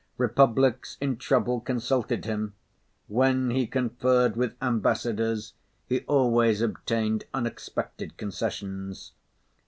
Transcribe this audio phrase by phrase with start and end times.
[0.17, 2.55] Republics in trouble consulted him;
[3.07, 5.53] when he conferred with ambassadors,
[5.85, 9.11] he always obtained unexpected concessions.